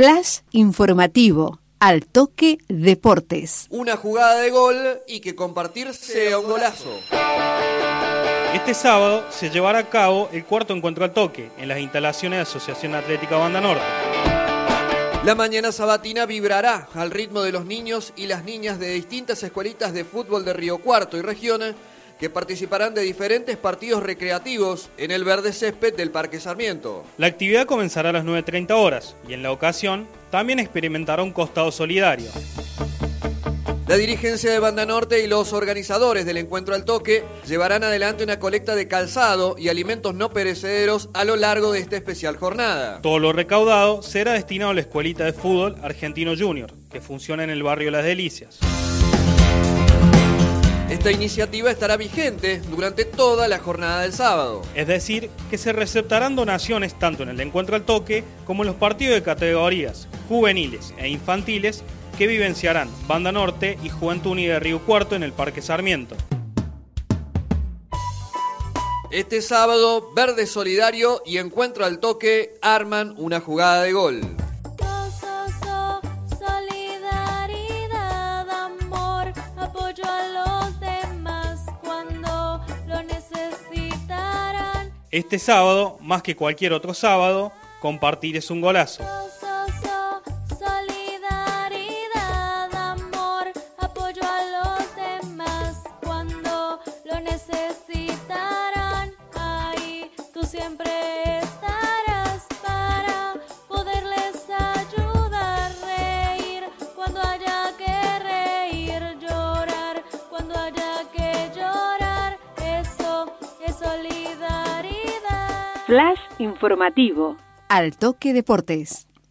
[0.00, 1.60] Flash informativo.
[1.78, 3.66] Al toque deportes.
[3.68, 4.74] Una jugada de gol
[5.06, 6.88] y que compartir sea un golazo.
[8.54, 12.42] Este sábado se llevará a cabo el cuarto encuentro al toque en las instalaciones de
[12.44, 13.82] Asociación Atlética Banda Norte.
[15.22, 19.92] La mañana sabatina vibrará al ritmo de los niños y las niñas de distintas escuelitas
[19.92, 21.74] de fútbol de Río Cuarto y regiones
[22.20, 27.04] que participarán de diferentes partidos recreativos en el verde césped del Parque Sarmiento.
[27.16, 31.72] La actividad comenzará a las 9.30 horas y en la ocasión también experimentará un costado
[31.72, 32.30] solidario.
[33.88, 38.38] La dirigencia de Banda Norte y los organizadores del encuentro al toque llevarán adelante una
[38.38, 43.00] colecta de calzado y alimentos no perecederos a lo largo de esta especial jornada.
[43.02, 47.50] Todo lo recaudado será destinado a la escuelita de fútbol Argentino Junior, que funciona en
[47.50, 48.60] el barrio Las Delicias.
[50.90, 54.62] Esta iniciativa estará vigente durante toda la jornada del sábado.
[54.74, 58.76] Es decir, que se receptarán donaciones tanto en el encuentro al toque como en los
[58.76, 61.84] partidos de categorías juveniles e infantiles
[62.18, 66.16] que vivenciarán Banda Norte y Juventud Unida de Río Cuarto en el Parque Sarmiento.
[69.12, 74.20] Este sábado, Verde Solidario y Encuentro al Toque arman una jugada de gol.
[85.10, 89.02] Este sábado, más que cualquier otro sábado, compartir es un golazo.
[115.90, 117.36] Flash informativo.
[117.68, 119.09] Al toque deportes.